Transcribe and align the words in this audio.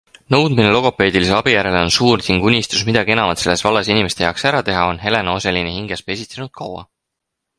Nõudmine 0.33 0.69
logopeedilise 0.75 1.35
abi 1.39 1.51
järele 1.55 1.81
on 1.87 1.91
suur 1.95 2.23
ning 2.29 2.47
unistus 2.51 2.81
midagi 2.87 3.13
enamat 3.17 3.43
selles 3.43 3.63
vallas 3.67 3.91
inimeste 3.95 4.27
heaks 4.27 4.47
ära 4.53 4.63
teha, 4.71 4.87
on 4.95 5.03
Helena 5.05 5.37
Oselini 5.41 5.77
hinges 5.77 6.05
pesitsenud 6.11 6.53
kaua. 6.63 6.85